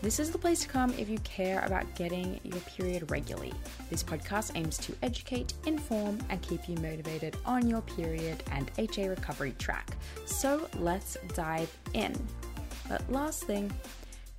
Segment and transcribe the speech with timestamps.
[0.00, 3.52] This is the place to come if you care about getting your period regularly.
[3.90, 9.08] This podcast aims to educate, inform, and keep you motivated on your period and HA
[9.08, 9.90] recovery track.
[10.24, 12.14] So let's dive in.
[12.88, 13.72] But last thing,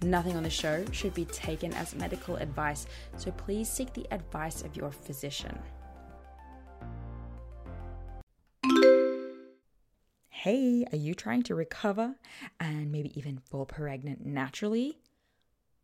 [0.02, 4.62] nothing on the show should be taken as medical advice, so please seek the advice
[4.62, 5.60] of your physician.
[10.30, 12.16] Hey, are you trying to recover
[12.62, 15.00] and maybe even fall pregnant naturally?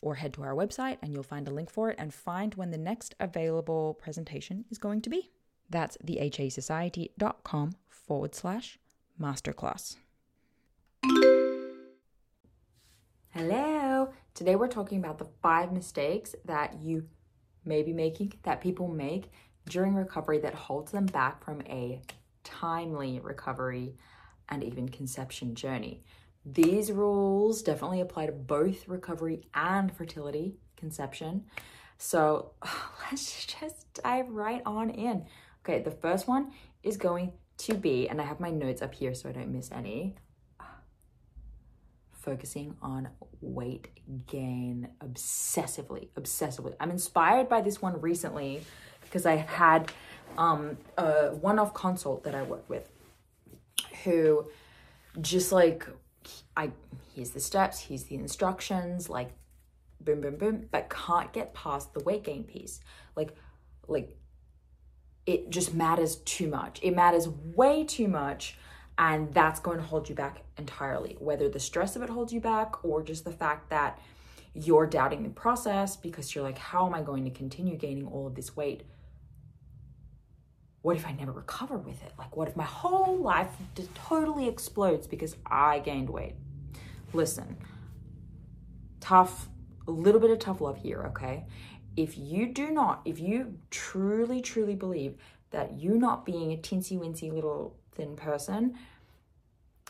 [0.00, 2.70] or head to our website and you'll find a link for it and find when
[2.70, 5.30] the next available presentation is going to be.
[5.68, 8.78] That's thehasociety.com forward slash
[9.20, 9.96] masterclass.
[13.30, 14.10] Hello!
[14.34, 17.08] Today we're talking about the five mistakes that you
[17.64, 19.30] may be making, that people make
[19.68, 22.00] during recovery that holds them back from a
[22.44, 23.96] timely recovery
[24.48, 26.02] and even conception journey.
[26.46, 31.44] These rules definitely apply to both recovery and fertility conception.
[31.98, 32.52] So
[33.10, 35.26] let's just dive right on in.
[35.64, 36.52] Okay, the first one
[36.84, 39.72] is going to be, and I have my notes up here so I don't miss
[39.72, 40.14] any,
[42.12, 43.08] focusing on
[43.40, 43.88] weight
[44.26, 46.74] gain obsessively, obsessively.
[46.80, 48.62] I'm inspired by this one recently
[49.02, 49.92] because I had
[50.36, 52.90] um, a one off consult that I worked with
[54.04, 54.46] who
[55.20, 55.86] just like,
[56.56, 56.70] I
[57.14, 59.30] here's the steps, here's the instructions, like
[60.00, 62.80] boom, boom, boom, but can't get past the weight gain piece.
[63.14, 63.34] Like,
[63.88, 64.16] like
[65.26, 66.80] it just matters too much.
[66.82, 68.56] It matters way too much.
[68.98, 72.40] And that's going to hold you back entirely, whether the stress of it holds you
[72.40, 73.98] back or just the fact that
[74.54, 78.26] you're doubting the process because you're like, how am I going to continue gaining all
[78.26, 78.84] of this weight?
[80.80, 82.12] What if I never recover with it?
[82.18, 83.50] Like, what if my whole life
[83.94, 86.36] totally explodes because I gained weight?
[87.12, 87.56] Listen,
[89.00, 89.48] tough,
[89.86, 91.46] a little bit of tough love here, okay?
[91.96, 95.16] if you do not, if you truly, truly believe
[95.50, 98.74] that you not being a tinsy wincy little thin person,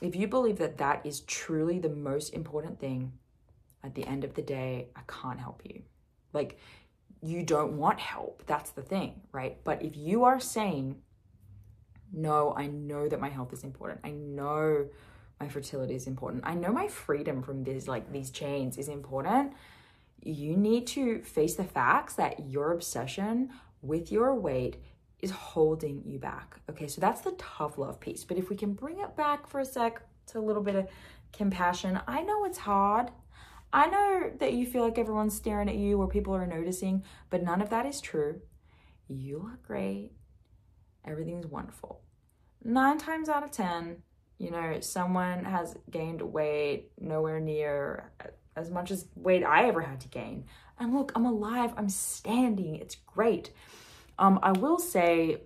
[0.01, 3.13] if you believe that that is truly the most important thing,
[3.83, 5.83] at the end of the day, I can't help you.
[6.33, 6.59] Like,
[7.23, 8.43] you don't want help.
[8.47, 9.59] That's the thing, right?
[9.65, 10.97] But if you are saying
[12.13, 14.01] No, I know that my health is important.
[14.05, 14.87] I know
[15.41, 16.45] my fertility is important.
[16.47, 19.53] I know my freedom from these like these chains is important.
[20.23, 23.51] You need to face the facts that your obsession
[23.83, 24.77] with your weight
[25.21, 26.57] is holding you back.
[26.71, 28.25] Okay, so that's the tough love piece.
[28.25, 30.89] But if we can bring it back for a sec to a little bit of
[31.33, 33.11] compassion, I know it's hard.
[33.73, 37.43] I know that you feel like everyone's staring at you or people are noticing, but
[37.43, 38.41] none of that is true.
[39.09, 40.13] You look great.
[41.05, 42.01] Everything's wonderful.
[42.65, 44.03] Nine times out of 10,
[44.39, 48.13] you know, someone has gained weight nowhere near
[48.55, 50.45] as much as weight I ever had to gain.
[50.79, 53.51] And look, I'm alive, I'm standing, it's great.
[54.19, 55.43] Um, I will say,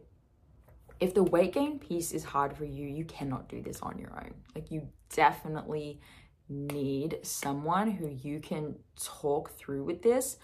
[0.98, 4.12] if the weight gain piece is hard for you, you cannot do this on your
[4.12, 4.34] own.
[4.54, 6.00] Like, you definitely
[6.48, 10.36] need someone who you can talk through with this.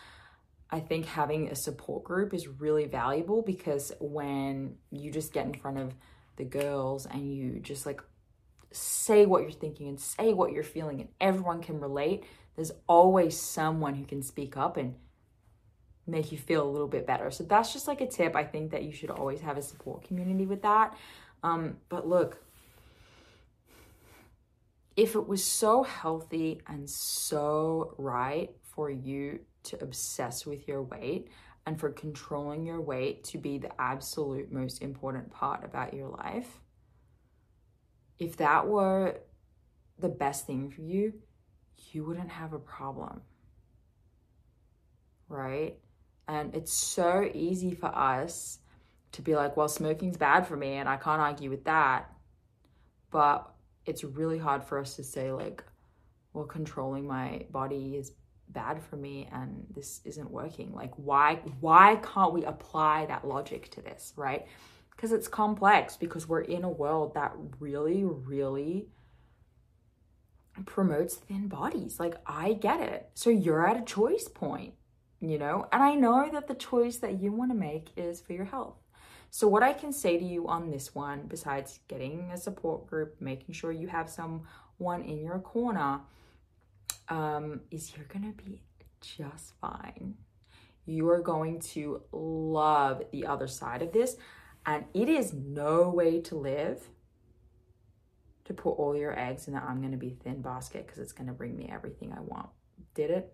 [0.71, 5.55] I think having a support group is really valuable because when you just get in
[5.55, 5.95] front of
[6.37, 8.01] the girls and you just like
[8.73, 12.25] say what you're thinking and say what you're feeling and everyone can relate,
[12.57, 14.95] there's always someone who can speak up and
[16.07, 17.31] make you feel a little bit better.
[17.31, 18.37] So that's just like a tip.
[18.37, 20.97] I think that you should always have a support community with that.
[21.43, 22.39] Um, but look,
[24.97, 31.29] if it was so healthy and so right for you to obsess with your weight
[31.67, 36.61] and for controlling your weight to be the absolute most important part about your life,
[38.19, 39.17] if that were
[39.99, 41.15] the best thing for you,
[41.93, 43.23] you wouldn't have a problem.
[45.29, 45.79] Right?
[46.29, 48.59] And it's so easy for us
[49.13, 52.11] to be like, well, smoking's bad for me and I can't argue with that.
[53.11, 53.49] But
[53.85, 55.63] it's really hard for us to say, like,
[56.33, 58.13] well, controlling my body is
[58.49, 60.75] bad for me and this isn't working.
[60.75, 64.47] Like, why why can't we apply that logic to this, right?
[64.97, 68.89] Because it's complex because we're in a world that really, really
[70.65, 72.01] promotes thin bodies.
[72.01, 73.11] Like, I get it.
[73.13, 74.73] So you're at a choice point
[75.21, 75.67] you know?
[75.73, 78.77] And I know that the choice that you want to make is for your health.
[79.31, 83.21] So, what I can say to you on this one, besides getting a support group,
[83.21, 86.01] making sure you have someone in your corner,
[87.09, 88.63] um, is you're to be
[89.01, 90.15] just fine.
[90.87, 94.17] You are going to love the other side of this.
[94.67, 96.89] And it is no way to live
[98.45, 101.13] to put all your eggs in the I'm going to be thin basket because it's
[101.13, 102.49] going to bring me everything I want.
[102.95, 103.33] Did it?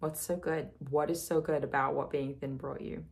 [0.00, 0.70] What's so good?
[0.90, 3.04] What is so good about what being thin brought you?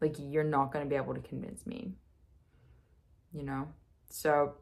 [0.00, 1.92] Like, you're not going to be able to convince me,
[3.32, 3.68] you know?
[4.08, 4.54] So,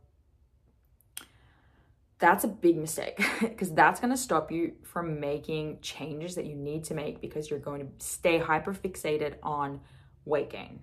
[2.19, 6.57] that's a big mistake because that's going to stop you from making changes that you
[6.57, 9.81] need to make because you're going to stay hyper fixated on
[10.25, 10.81] weight gain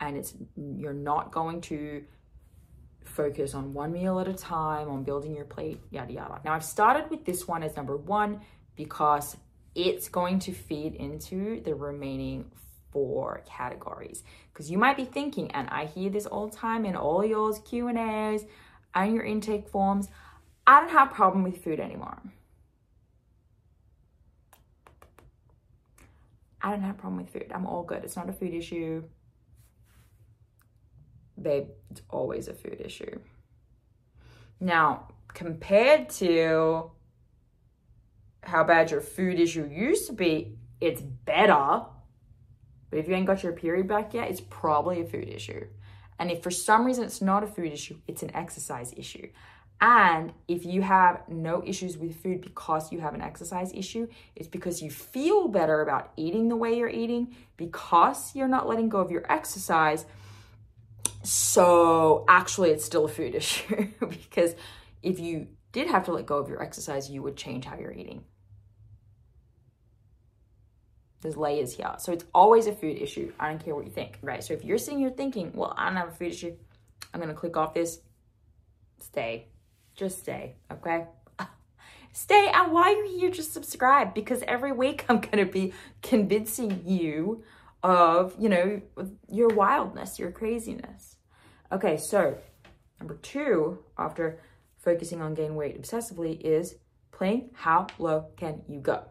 [0.00, 2.04] and it's you're not going to
[3.04, 6.40] focus on one meal at a time on building your plate yada yada.
[6.44, 8.40] Now i've started with this one as number one
[8.74, 9.36] because
[9.74, 12.50] it's going to feed into the remaining
[12.92, 14.22] four categories.
[14.52, 17.60] Because you might be thinking and i hear this all the time in all yours
[17.64, 18.44] q and a's
[18.94, 20.08] and your intake forms
[20.66, 22.20] i don't have a problem with food anymore.
[26.62, 27.52] I don't have a problem with food.
[27.54, 28.02] I'm all good.
[28.02, 29.04] It's not a food issue
[31.40, 33.18] babe it's always a food issue
[34.60, 36.90] now compared to
[38.42, 41.82] how bad your food issue used to be, it's better.
[42.90, 45.66] But if you ain't got your period back yet, it's probably a food issue.
[46.18, 49.28] And if for some reason it's not a food issue, it's an exercise issue.
[49.78, 54.48] And if you have no issues with food because you have an exercise issue, it's
[54.48, 59.00] because you feel better about eating the way you're eating because you're not letting go
[59.00, 60.06] of your exercise.
[61.26, 64.54] So actually, it's still a food issue because
[65.02, 67.92] if you did have to let go of your exercise, you would change how you're
[67.92, 68.22] eating.
[71.22, 71.94] There's layers here.
[71.98, 73.32] So it's always a food issue.
[73.40, 74.44] I don't care what you think, right?
[74.44, 76.54] So if you're sitting here thinking, well, I don't have a food issue,
[77.12, 78.00] I'm going to click off this.
[79.00, 79.48] Stay.
[79.96, 81.06] Just stay, okay?
[82.12, 82.50] Stay.
[82.54, 87.42] And while you're here, just subscribe because every week I'm going to be convincing you
[87.82, 88.80] of, you know,
[89.28, 91.15] your wildness, your craziness.
[91.72, 92.38] Okay, so
[93.00, 94.40] number two, after
[94.78, 96.76] focusing on gain weight obsessively, is
[97.10, 99.04] playing how low can you go?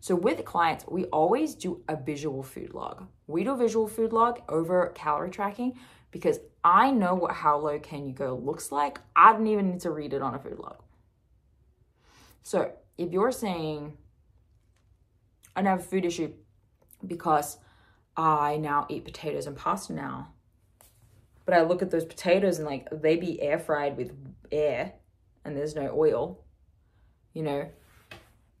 [0.00, 3.06] So with clients, we always do a visual food log.
[3.26, 5.78] We do a visual food log over calorie tracking
[6.10, 9.00] because I know what how low can you go looks like.
[9.16, 10.76] I don't even need to read it on a food log.
[12.42, 13.96] So if you're saying,
[15.56, 16.32] I don't have a food issue
[17.06, 17.56] because
[18.14, 20.34] I now eat potatoes and pasta now,
[21.44, 24.12] But I look at those potatoes and like they be air fried with
[24.50, 24.94] air
[25.44, 26.40] and there's no oil.
[27.32, 27.70] You know,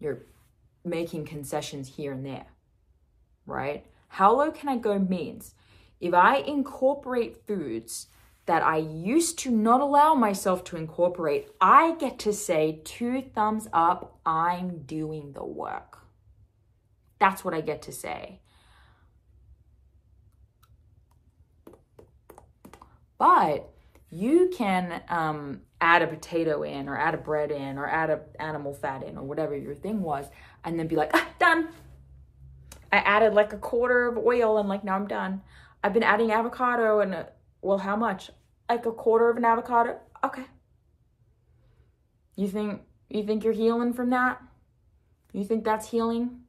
[0.00, 0.22] you're
[0.84, 2.46] making concessions here and there,
[3.46, 3.86] right?
[4.08, 5.54] How low can I go means
[6.00, 8.08] if I incorporate foods
[8.46, 13.68] that I used to not allow myself to incorporate, I get to say two thumbs
[13.72, 16.00] up, I'm doing the work.
[17.18, 18.40] That's what I get to say.
[23.18, 23.70] But
[24.10, 28.20] you can um, add a potato in, or add a bread in, or add a
[28.38, 30.26] animal fat in, or whatever your thing was,
[30.64, 31.68] and then be like, ah, done.
[32.92, 35.42] I added like a quarter of oil, and like now I'm done.
[35.82, 37.24] I've been adding avocado and uh,
[37.60, 38.30] well, how much?
[38.70, 39.98] Like a quarter of an avocado.
[40.24, 40.44] Okay.
[42.36, 44.40] You think you think you're healing from that?
[45.32, 46.40] You think that's healing?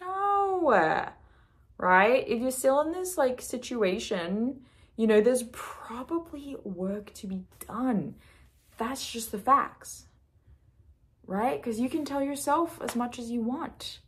[0.00, 1.04] No.
[1.78, 2.28] Right?
[2.28, 4.60] If you're still in this like situation,
[4.96, 8.16] you know, there's probably work to be done.
[8.78, 10.06] That's just the facts.
[11.26, 11.60] Right?
[11.60, 14.00] Because you can tell yourself as much as you want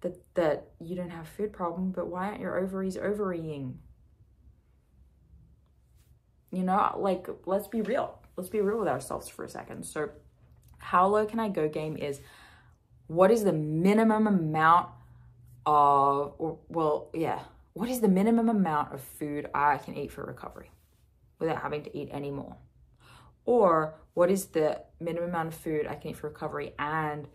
[0.00, 3.74] that that you don't have a food problem, but why aren't your ovaries ovulating?
[6.50, 8.18] You know, like let's be real.
[8.36, 9.84] Let's be real with ourselves for a second.
[9.84, 10.10] So,
[10.78, 12.20] how low can I go game is
[13.08, 14.90] what is the minimum amount
[15.66, 17.40] of, or, well, yeah,
[17.78, 20.72] what is the minimum amount of food I can eat for recovery
[21.38, 22.56] without having to eat any more?
[23.44, 27.28] Or what is the minimum amount of food I can eat for recovery and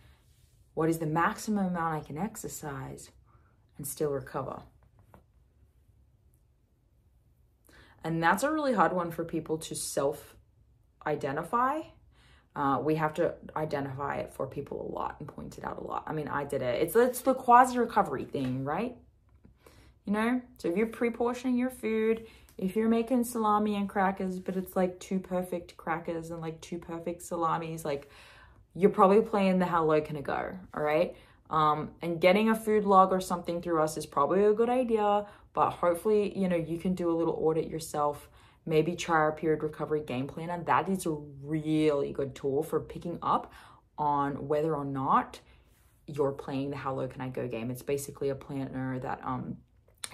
[0.74, 3.10] what is the maximum amount I can exercise
[3.78, 4.64] and still recover?
[8.04, 10.36] And that's a really hard one for people to self
[11.08, 11.80] identify.
[12.54, 15.88] Uh, we have to identify it for people a lot and point it out a
[15.88, 16.04] lot.
[16.06, 16.82] I mean, I did it.
[16.82, 18.98] It's it's the quasi recovery thing, right?
[20.06, 24.58] You know, so if you're pre-portioning your food, if you're making salami and crackers, but
[24.58, 28.10] it's like two perfect crackers and like two perfect salamis, like
[28.76, 31.16] you're probably playing the how low can it go, all right?
[31.50, 35.26] Um, and getting a food log or something through us is probably a good idea,
[35.54, 38.30] but hopefully, you know, you can do a little audit yourself.
[38.66, 41.12] Maybe try our period recovery game plan, and that is a
[41.44, 43.52] really good tool for picking up
[43.98, 45.40] on whether or not
[46.08, 47.70] you're playing the How Low Can I Go game.
[47.70, 49.58] It's basically a planner that um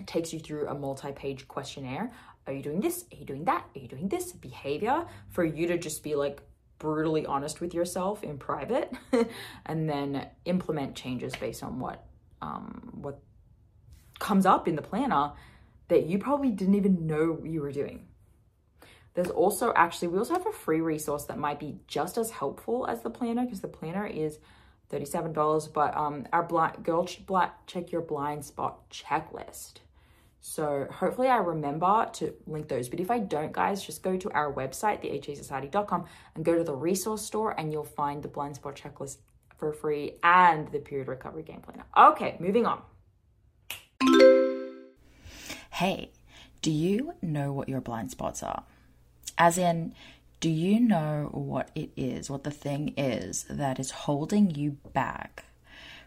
[0.07, 2.11] takes you through a multi-page questionnaire.
[2.47, 3.05] Are you doing this?
[3.11, 3.65] Are you doing that?
[3.75, 6.41] Are you doing this behavior for you to just be like
[6.79, 8.91] brutally honest with yourself in private
[9.65, 12.05] and then implement changes based on what
[12.41, 13.19] um, what
[14.19, 15.33] comes up in the planner
[15.89, 18.05] that you probably didn't even know you were doing.
[19.13, 22.85] There's also actually, we also have a free resource that might be just as helpful
[22.87, 24.39] as the planner because the planner is
[24.91, 26.45] $37, but um, our
[26.83, 27.05] girl
[27.67, 29.75] check your blind spot checklist.
[30.41, 32.89] So hopefully I remember to link those.
[32.89, 36.05] But if I don't, guys, just go to our website, thehasociety.com,
[36.35, 39.17] and go to the resource store and you'll find the blind spot checklist
[39.57, 41.83] for free and the period recovery game planner.
[41.97, 42.81] Okay, moving on.
[45.71, 46.11] Hey,
[46.61, 48.63] do you know what your blind spots are?
[49.37, 49.93] As in,
[50.39, 55.45] do you know what it is, what the thing is that is holding you back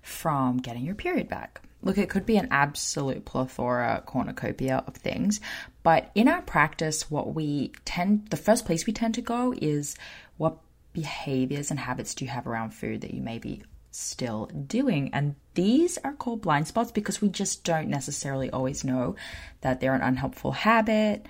[0.02, 1.62] from getting your period back?
[1.82, 5.40] Look, it could be an absolute plethora cornucopia of things,
[5.82, 9.96] but in our practice, what we tend, the first place we tend to go is
[10.36, 10.58] what
[10.92, 15.10] behaviors and habits do you have around food that you may be still doing.
[15.12, 19.16] And these are called blind spots because we just don't necessarily always know
[19.60, 21.26] that they're an unhelpful habit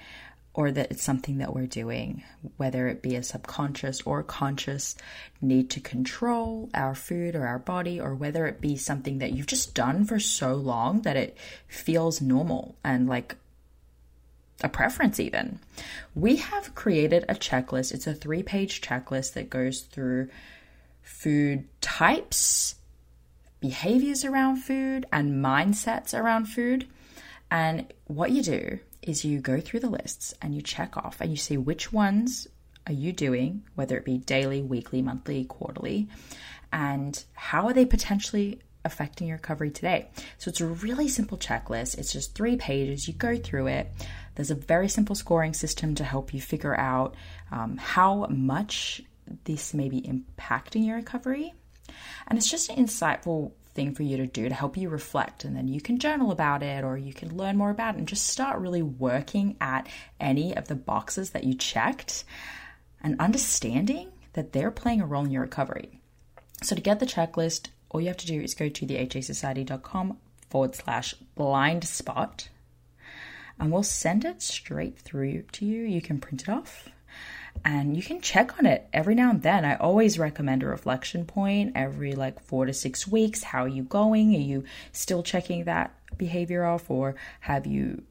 [0.55, 2.23] or that it's something that we're doing,
[2.59, 4.97] whether it be a subconscious or conscious
[5.41, 9.47] need to control our food or our body, or whether it be something that you've
[9.47, 11.37] just done for so long that it
[11.69, 13.37] feels normal and like
[14.63, 15.59] a preference, even.
[16.15, 17.93] We have created a checklist.
[17.93, 20.29] It's a three page checklist that goes through
[21.03, 22.77] food types,
[23.59, 26.87] behaviors around food, and mindsets around food.
[27.51, 31.31] And what you do is you go through the lists and you check off and
[31.31, 32.47] you see which ones
[32.87, 36.09] are you doing, whether it be daily, weekly, monthly, quarterly,
[36.73, 40.09] and how are they potentially affecting your recovery today.
[40.39, 41.99] So it's a really simple checklist.
[41.99, 43.07] It's just three pages.
[43.07, 43.93] You go through it.
[44.35, 47.15] There's a very simple scoring system to help you figure out
[47.51, 49.03] um, how much
[49.45, 51.55] this may be impacting your recovery.
[52.27, 55.45] And it's just an insightful thing for you to do to help you reflect.
[55.45, 58.09] And then you can journal about it or you can learn more about it and
[58.09, 59.89] just start really working at
[60.21, 62.25] any of the boxes that you checked
[63.03, 66.01] and understanding that they're playing a role in your recovery.
[66.63, 70.75] So to get the checklist, all you have to do is go to thehasociety.com forward
[70.75, 72.49] slash blind spot
[73.59, 75.83] and we'll send it straight through to you.
[75.85, 76.89] You can print it off
[77.65, 79.65] and you can check on it every now and then.
[79.65, 83.43] I always recommend a reflection point every like four to six weeks.
[83.43, 84.35] How are you going?
[84.35, 88.03] Are you still checking that behavior off, or have you,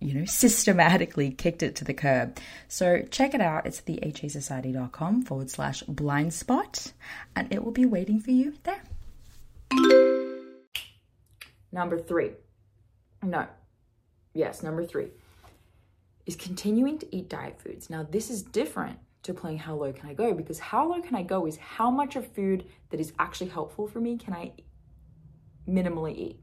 [0.00, 2.38] you know, systematically kicked it to the curb?
[2.68, 3.66] So check it out.
[3.66, 6.92] It's the hasociety.com forward slash blind spot,
[7.34, 8.82] and it will be waiting for you there.
[11.72, 12.32] Number three.
[13.22, 13.46] No.
[14.34, 15.10] Yes, number three
[16.26, 17.90] is continuing to eat diet foods.
[17.90, 21.14] Now, this is different to playing how low can I go because how low can
[21.14, 24.52] I go is how much of food that is actually helpful for me can I
[25.68, 26.40] minimally eat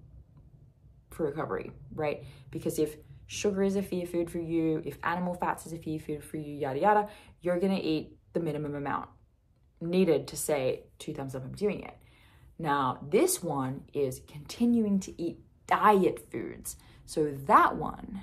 [1.11, 2.23] for recovery, right?
[2.51, 2.95] Because if
[3.27, 6.37] sugar is a fear food for you, if animal fats is a fear food for
[6.37, 7.09] you, yada yada,
[7.41, 9.09] you're gonna eat the minimum amount
[9.81, 11.95] needed to say two thumbs up, I'm doing it.
[12.57, 16.75] Now, this one is continuing to eat diet foods.
[17.05, 18.21] So that one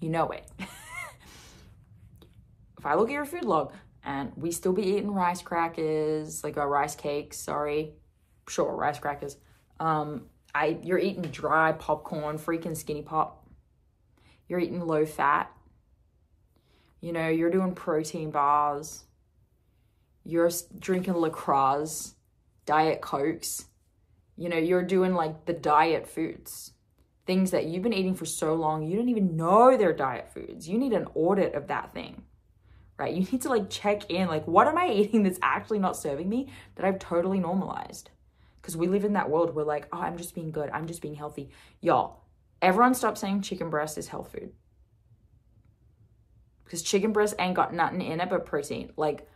[0.00, 0.44] you know it.
[2.78, 3.72] if I look at your food log
[4.04, 7.94] and we still be eating rice crackers, like our rice cakes, sorry,
[8.48, 9.36] sure, rice crackers.
[9.80, 13.32] Um, I you're eating dry popcorn, freaking SkinnyPop.
[14.48, 15.52] You're eating low fat.
[17.00, 19.04] You know, you're doing protein bars.
[20.24, 21.86] You're drinking LaCroix,
[22.66, 23.66] Diet Cokes.
[24.36, 26.72] You know, you're doing like the diet foods
[27.28, 30.66] things that you've been eating for so long, you don't even know they're diet foods.
[30.66, 32.22] You need an audit of that thing,
[32.96, 33.12] right?
[33.12, 36.26] You need to like check in, like, what am I eating that's actually not serving
[36.26, 38.08] me that I've totally normalized?
[38.56, 41.02] Because we live in that world where, like, oh, I'm just being good, I'm just
[41.02, 41.50] being healthy.
[41.82, 42.24] Y'all,
[42.62, 44.52] everyone stop saying chicken breast is health food.
[46.64, 48.90] Because chicken breast ain't got nothing in it but protein.
[48.96, 49.28] Like,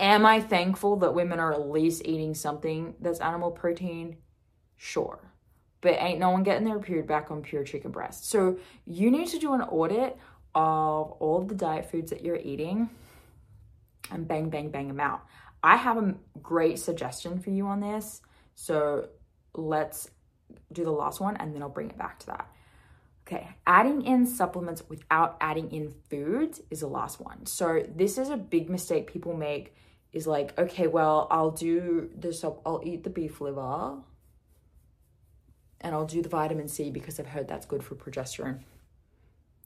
[0.00, 4.16] am I thankful that women are at least eating something that's animal protein?
[4.76, 5.35] Sure
[5.86, 8.28] but ain't no one getting their period back on pure chicken breast.
[8.28, 10.18] So you need to do an audit
[10.52, 12.90] of all of the diet foods that you're eating
[14.10, 15.24] and bang, bang, bang them out.
[15.62, 18.20] I have a great suggestion for you on this.
[18.56, 19.10] So
[19.54, 20.10] let's
[20.72, 22.48] do the last one and then I'll bring it back to that.
[23.24, 27.46] Okay, adding in supplements without adding in foods is the last one.
[27.46, 29.76] So this is a big mistake people make
[30.12, 33.98] is like, okay, well, I'll do this, I'll eat the beef liver
[35.80, 38.60] and I'll do the vitamin C because I've heard that's good for progesterone.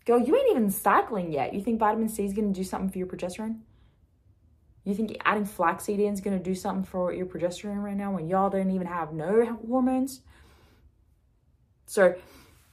[0.07, 1.55] Girl, you ain't even cycling yet.
[1.55, 3.61] You think vitamin C is going to do something for your progesterone?
[4.85, 8.13] You think adding flaxseed in is going to do something for your progesterone right now
[8.13, 10.23] when y'all don't even have no hormones?
[11.87, 12.15] So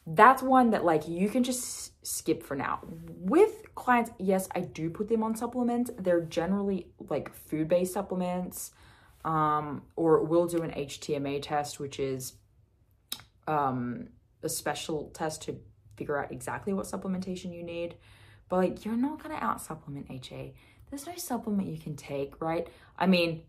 [0.06, 2.80] that's one that like you can just skip for now.
[3.20, 5.92] With clients, yes, I do put them on supplements.
[6.00, 8.72] They're generally like food-based supplements.
[9.26, 12.34] Um, or we'll do an HTMA test, which is
[13.48, 14.10] um,
[14.44, 15.60] a special test to
[15.96, 17.96] figure out exactly what supplementation you need.
[18.50, 20.54] But like, you're not gonna out supplement HA.
[20.90, 22.68] There's no supplement you can take, right?
[22.98, 23.44] I mean,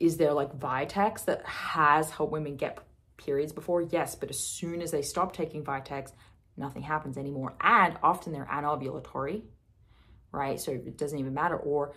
[0.00, 2.78] is there like Vitex that has helped women get
[3.16, 3.82] periods before?
[3.82, 6.12] Yes, but as soon as they stop taking Vitex,
[6.56, 7.54] nothing happens anymore.
[7.60, 9.42] And often they're anovulatory,
[10.32, 10.60] right?
[10.60, 11.56] So it doesn't even matter.
[11.56, 11.94] Or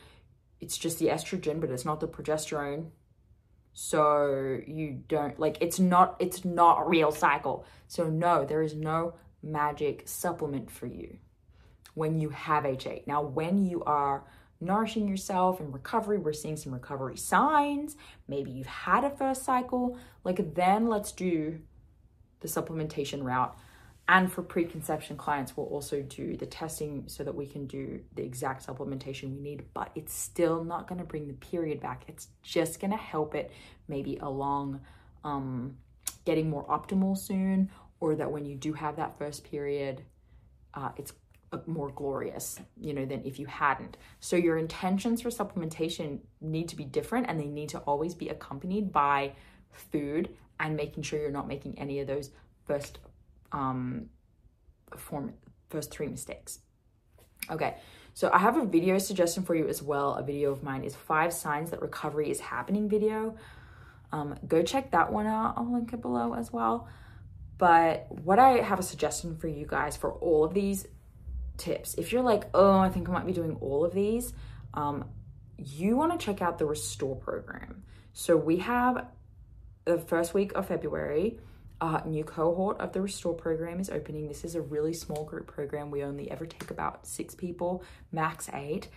[0.59, 2.91] it's just the estrogen, but it's not the progesterone
[3.79, 7.63] so you don't like it's not it's not a real cycle.
[7.87, 9.13] So no there is no
[9.43, 11.17] magic supplement for you
[11.93, 14.23] when you have ha now when you are
[14.59, 17.95] nourishing yourself in recovery we're seeing some recovery signs.
[18.27, 19.95] Maybe you've had a first cycle.
[20.23, 21.59] Like then let's do
[22.39, 23.55] the supplementation route
[24.09, 28.23] and for preconception clients, we'll also do the testing so that we can do the
[28.23, 32.03] exact supplementation we need, but it's still not going to bring the period back.
[32.07, 33.51] It's just going to help it
[33.89, 34.79] maybe along
[35.25, 35.75] um,
[36.23, 40.03] getting more optimal soon, or that when you do have that first period,
[40.73, 41.11] uh, it's
[41.65, 43.97] more glorious, you know, than if you hadn't.
[44.19, 48.29] So your intentions for supplementation need to be different and they need to always be
[48.29, 49.33] accompanied by
[49.71, 52.31] food and making sure you're not making any of those
[52.65, 52.99] first
[53.51, 54.09] um,
[54.95, 55.33] form
[55.69, 56.59] first three mistakes.
[57.49, 57.77] Okay,
[58.13, 60.15] so I have a video suggestion for you as well.
[60.15, 63.35] A video of mine is five signs that recovery is happening video.
[64.11, 65.55] Um, go check that one out.
[65.57, 66.87] I'll link it below as well.
[67.57, 70.87] But what I have a suggestion for you guys for all of these
[71.57, 74.33] tips, if you're like, oh, I think I might be doing all of these,
[74.73, 75.05] um,
[75.57, 77.83] you want to check out the Restore program.
[78.13, 79.07] So we have
[79.85, 81.39] the first week of February
[81.79, 84.27] uh, new cohort of the Restore program is opening.
[84.27, 85.91] This is a really small group program.
[85.91, 88.89] We only ever take about six people, max eight.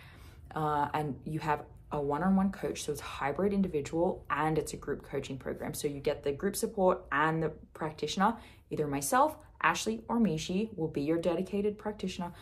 [0.54, 2.82] Uh, and you have a one on one coach.
[2.84, 5.74] So it's hybrid individual and it's a group coaching program.
[5.74, 8.36] So you get the group support and the practitioner.
[8.70, 12.32] Either myself, Ashley, or Mishi will be your dedicated practitioner.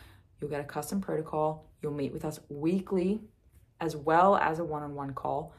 [0.40, 1.70] You'll get a custom protocol.
[1.82, 3.20] You'll meet with us weekly
[3.80, 5.52] as well as a one on one call.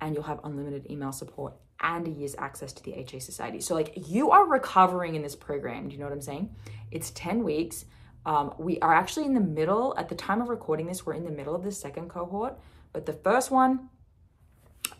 [0.00, 1.54] And you'll have unlimited email support
[1.84, 3.60] and a year's access to the HA Society.
[3.60, 5.88] So, like, you are recovering in this program.
[5.88, 6.56] Do you know what I'm saying?
[6.90, 7.84] It's 10 weeks.
[8.26, 11.24] Um, we are actually in the middle, at the time of recording this, we're in
[11.24, 12.58] the middle of the second cohort.
[12.94, 13.90] But the first one,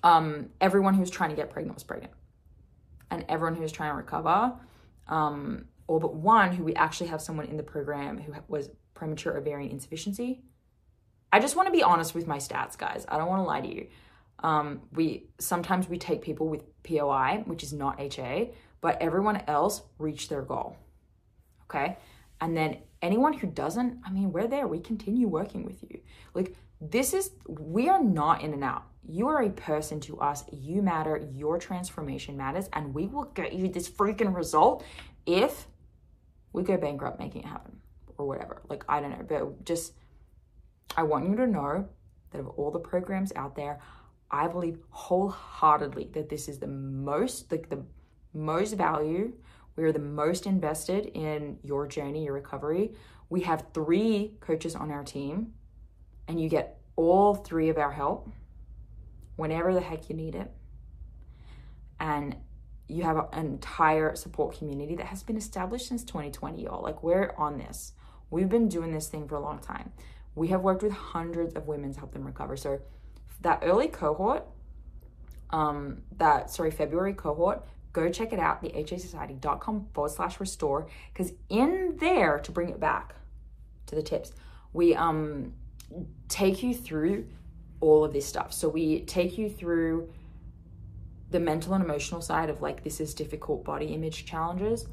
[0.03, 2.12] um, everyone who's trying to get pregnant was pregnant.
[3.11, 4.53] And everyone who's trying to recover,
[5.09, 9.38] um, all but one who we actually have someone in the program who was premature
[9.38, 10.42] ovarian insufficiency.
[11.33, 13.07] I just want to be honest with my stats, guys.
[13.09, 13.87] I don't want to lie to you.
[14.40, 19.83] Um, we sometimes we take people with POI, which is not HA, but everyone else
[19.99, 20.77] reached their goal.
[21.64, 21.97] Okay.
[22.40, 24.66] And then anyone who doesn't, I mean, we're there.
[24.66, 26.01] We continue working with you.
[26.35, 28.85] Like, this is, we are not in and out.
[29.07, 30.44] You are a person to us.
[30.53, 31.27] You matter.
[31.33, 32.68] Your transformation matters.
[32.73, 34.85] And we will get you this freaking result
[35.27, 35.66] if
[36.53, 37.81] we go bankrupt making it happen
[38.18, 38.62] or whatever.
[38.68, 39.25] Like, I don't know.
[39.27, 39.94] But just,
[40.97, 41.88] I want you to know
[42.31, 43.81] that of all the programs out there,
[44.35, 47.85] I believe wholeheartedly that this is the most, like the
[48.33, 49.33] most value.
[49.77, 52.94] We are the most invested in your journey, your recovery.
[53.31, 55.53] We have three coaches on our team,
[56.27, 58.29] and you get all three of our help
[59.37, 60.51] whenever the heck you need it.
[62.01, 62.37] And
[62.88, 66.83] you have an entire support community that has been established since 2020, y'all.
[66.83, 67.92] Like, we're on this.
[68.31, 69.92] We've been doing this thing for a long time.
[70.35, 72.57] We have worked with hundreds of women to help them recover.
[72.57, 72.81] So,
[73.44, 74.44] that early cohort,
[75.50, 80.88] um, that sorry, February cohort, go check it out, thehasociety.com forward slash restore.
[81.12, 83.14] Because in there, to bring it back
[83.87, 84.33] to the tips,
[84.72, 85.52] we um
[86.28, 87.26] take you through
[87.80, 88.52] all of this stuff.
[88.52, 90.11] So we take you through
[91.30, 94.87] the mental and emotional side of like this is difficult body image challenges.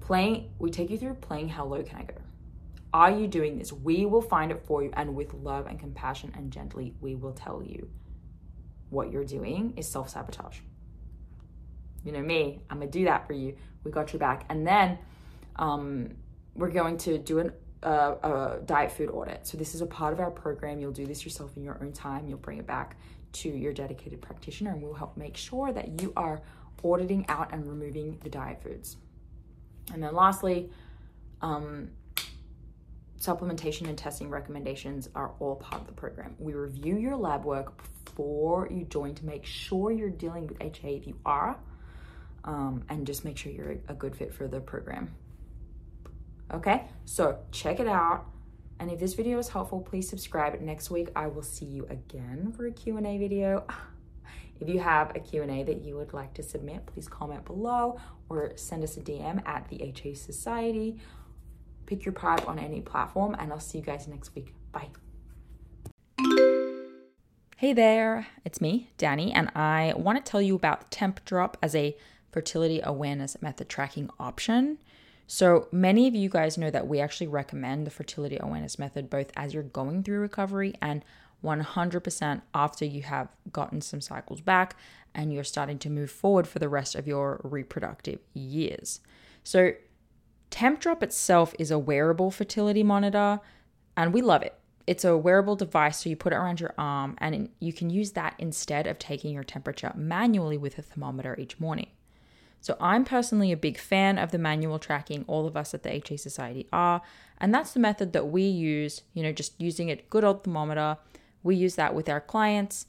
[0.00, 2.14] Playing, we take you through playing how low can I go?
[2.96, 3.74] Are you doing this?
[3.74, 7.34] We will find it for you, and with love and compassion and gently, we will
[7.34, 7.90] tell you
[8.88, 10.60] what you're doing is self sabotage.
[12.04, 13.54] You know me, I'm gonna do that for you.
[13.84, 14.46] We got your back.
[14.48, 14.96] And then
[15.56, 16.14] um,
[16.54, 19.46] we're going to do an, uh, a diet food audit.
[19.46, 20.80] So, this is a part of our program.
[20.80, 22.96] You'll do this yourself in your own time, you'll bring it back
[23.32, 26.40] to your dedicated practitioner, and we'll help make sure that you are
[26.82, 28.96] auditing out and removing the diet foods.
[29.92, 30.70] And then, lastly,
[31.42, 31.90] um,
[33.20, 36.34] supplementation and testing recommendations are all part of the program.
[36.38, 40.96] We review your lab work before you join to make sure you're dealing with HA
[40.96, 41.58] if you are,
[42.44, 45.14] um, and just make sure you're a good fit for the program.
[46.52, 48.26] Okay, so check it out.
[48.78, 50.60] And if this video is helpful, please subscribe.
[50.60, 53.66] Next week, I will see you again for a Q&A video.
[54.58, 58.00] If you have a Q&A that you would like to submit, please comment below
[58.30, 60.98] or send us a DM at the HA Society
[61.86, 64.52] pick your tribe on any platform, and I'll see you guys next week.
[64.72, 64.88] Bye.
[67.56, 71.96] Hey there, it's me, Danny, and I want to tell you about Tempdrop as a
[72.30, 74.78] fertility awareness method tracking option.
[75.26, 79.32] So, many of you guys know that we actually recommend the fertility awareness method both
[79.36, 81.02] as you're going through recovery and
[81.42, 84.76] 100% after you have gotten some cycles back
[85.14, 89.00] and you're starting to move forward for the rest of your reproductive years.
[89.42, 89.72] So,
[90.50, 93.40] Tempdrop itself is a wearable fertility monitor,
[93.96, 94.58] and we love it.
[94.86, 98.12] It's a wearable device, so you put it around your arm, and you can use
[98.12, 101.88] that instead of taking your temperature manually with a thermometer each morning.
[102.60, 105.92] So, I'm personally a big fan of the manual tracking, all of us at the
[105.92, 107.02] HA Society are,
[107.38, 110.96] and that's the method that we use, you know, just using a good old thermometer.
[111.42, 112.86] We use that with our clients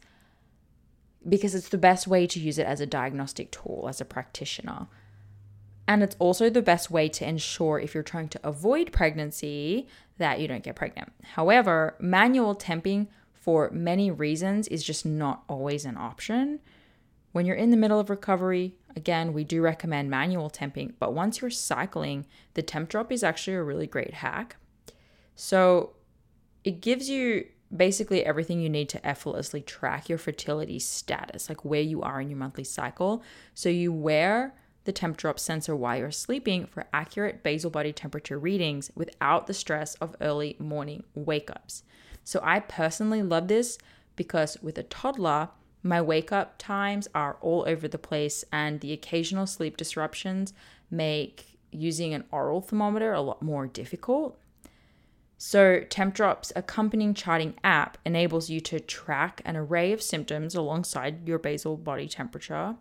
[1.27, 4.87] because it's the best way to use it as a diagnostic tool as a practitioner.
[5.87, 10.39] And it's also the best way to ensure if you're trying to avoid pregnancy that
[10.39, 11.13] you don't get pregnant.
[11.23, 16.59] However, manual temping for many reasons is just not always an option.
[17.31, 21.39] When you're in the middle of recovery, again, we do recommend manual temping, but once
[21.39, 24.57] you're cycling, the Tempdrop is actually a really great hack.
[25.35, 25.93] So
[26.63, 27.45] it gives you
[27.75, 32.29] basically everything you need to effortlessly track your fertility status, like where you are in
[32.29, 33.23] your monthly cycle.
[33.53, 34.55] So you wear
[34.87, 39.93] the Tempdrop sensor while you're sleeping for accurate basal body temperature readings without the stress
[39.95, 41.83] of early morning wake ups.
[42.23, 43.77] So I personally love this
[44.15, 45.49] because with a toddler,
[45.83, 50.53] my wake up times are all over the place, and the occasional sleep disruptions
[50.89, 54.39] make using an oral thermometer a lot more difficult.
[55.37, 61.37] So, Tempdrop's accompanying charting app enables you to track an array of symptoms alongside your
[61.37, 62.75] basal body temperature.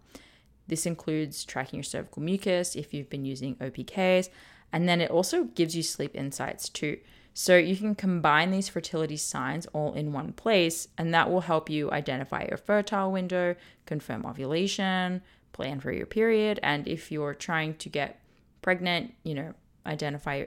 [0.69, 4.29] This includes tracking your cervical mucus if you've been using OPKs,
[4.73, 6.99] and then it also gives you sleep insights too.
[7.39, 11.69] So, you can combine these fertility signs all in one place, and that will help
[11.69, 15.21] you identify your fertile window, confirm ovulation,
[15.53, 18.21] plan for your period, and if you're trying to get
[18.63, 19.53] pregnant, you know,
[19.85, 20.47] identify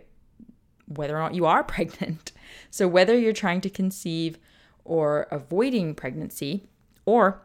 [0.88, 2.32] whether or not you are pregnant.
[2.72, 4.40] So, whether you're trying to conceive
[4.84, 6.68] or avoiding pregnancy,
[7.06, 7.44] or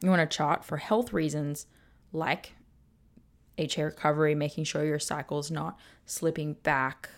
[0.00, 1.66] you want to chart for health reasons
[2.12, 2.52] like
[3.58, 7.08] HA recovery, making sure your cycle is not slipping back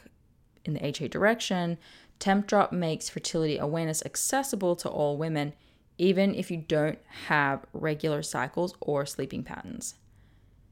[0.65, 1.79] in the HA direction,
[2.19, 5.55] Tempdrop makes fertility awareness accessible to all women,
[5.97, 6.99] even if you don't
[7.29, 9.95] have regular cycles or sleeping patterns.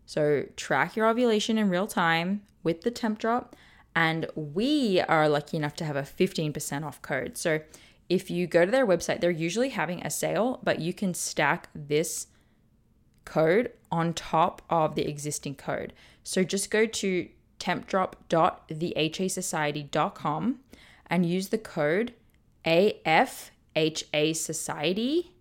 [0.04, 3.52] So, track your ovulation in real time with the Tempdrop,
[3.94, 7.37] and we are lucky enough to have a 15% off code.
[7.37, 7.61] So
[8.09, 11.68] if you go to their website, they're usually having a sale, but you can stack
[11.74, 12.28] this
[13.24, 15.92] code on top of the existing code.
[16.22, 20.59] So just go to tempdrop.thehasociety.com
[21.11, 22.14] and use the code
[22.64, 25.33] AFHA Society.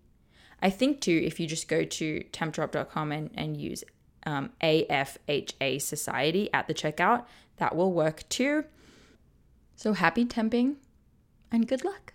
[0.60, 3.84] I think too, if you just go to tempdrop.com and, and use
[4.26, 7.26] um, AFHA Society at the checkout,
[7.58, 8.64] that will work too.
[9.76, 10.78] So happy temping
[11.52, 12.14] and good luck.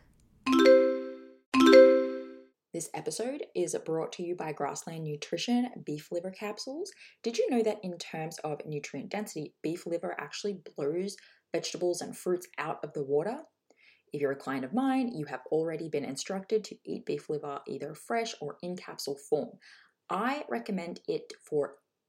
[2.74, 6.92] This episode is brought to you by Grassland Nutrition beef liver capsules.
[7.22, 11.16] Did you know that in terms of nutrient density, beef liver actually blows
[11.52, 13.38] vegetables and fruits out of the water?
[14.12, 17.60] If you're a client of mine, you have already been instructed to eat beef liver
[17.68, 19.52] either fresh or in capsule form.
[20.10, 21.76] I recommend it for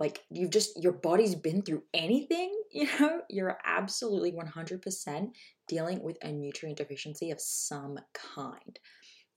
[0.00, 5.28] like you've just your body's been through anything, you know, you're absolutely 100%
[5.68, 8.78] dealing with a nutrient deficiency of some kind.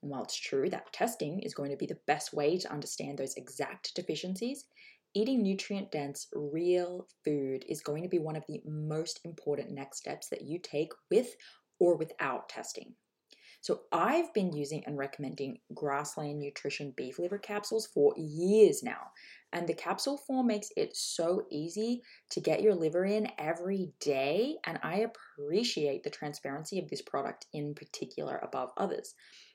[0.01, 3.17] And while it's true that testing is going to be the best way to understand
[3.17, 4.65] those exact deficiencies,
[5.13, 9.97] eating nutrient dense, real food is going to be one of the most important next
[9.97, 11.35] steps that you take with
[11.79, 12.95] or without testing.
[13.61, 19.11] So, I've been using and recommending Grassland Nutrition beef liver capsules for years now,
[19.53, 24.57] and the capsule form makes it so easy to get your liver in every day.
[24.65, 29.13] And I appreciate the transparency of this product in particular above others.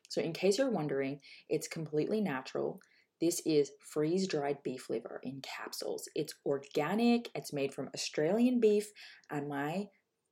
[0.08, 2.80] So, in case you're wondering, it's completely natural.
[3.20, 6.08] This is freeze dried beef liver in capsules.
[6.14, 8.90] It's organic, it's made from Australian beef,
[9.30, 9.88] and my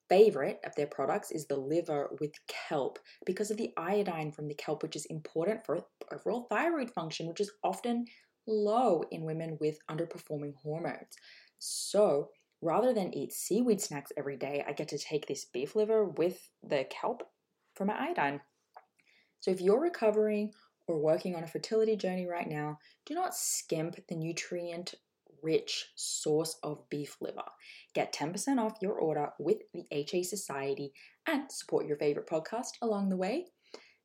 [0.09, 4.55] favorite of their products is the liver with kelp because of the iodine from the
[4.55, 5.81] kelp, which is important for
[6.12, 8.05] overall thyroid function, which is often
[8.46, 11.16] low in women with underperforming hormones.
[11.59, 12.30] So
[12.62, 16.50] rather than eat seaweed snacks every day, I get to take this beef liver with
[16.62, 17.22] the kelp
[17.74, 18.40] for my iodine.
[19.40, 20.52] So if you're recovering
[20.88, 24.94] or working on a fertility journey right now, do not skimp the nutrient
[25.42, 27.44] rich source of beef liver.
[27.94, 30.92] Get 10% off your order with the HA Society
[31.26, 33.46] and support your favorite podcast along the way.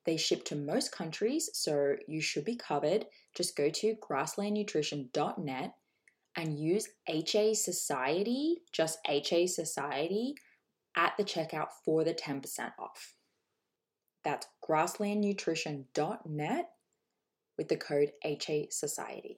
[0.05, 3.05] They ship to most countries, so you should be covered.
[3.35, 5.73] Just go to grasslandnutrition.net
[6.35, 10.35] and use HA Society, just HA Society,
[10.95, 13.15] at the checkout for the 10% off.
[14.23, 16.69] That's grasslandnutrition.net
[17.57, 19.37] with the code HA Society.